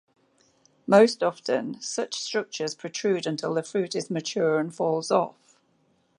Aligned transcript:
Most 0.87 1.21
often 1.21 1.79
such 1.79 2.15
structures 2.15 2.73
protrude 2.73 3.27
until 3.27 3.53
the 3.53 3.61
fruit 3.61 3.93
is 3.93 4.09
mature 4.09 4.57
and 4.59 4.73
falls 4.73 5.11
off. 5.11 5.59